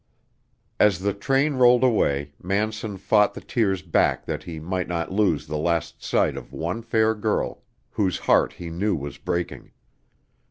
[0.79, 5.45] As the train rolled away, Manson fought the tears back that he might not lose
[5.45, 9.69] the last sight of one fair girl whose heart he knew was breaking.